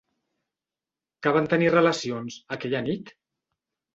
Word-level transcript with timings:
Que 1.27 1.33
van 1.35 1.49
tenir 1.51 1.69
relacions, 1.75 2.39
aquella 2.57 2.83
nit? 2.87 3.13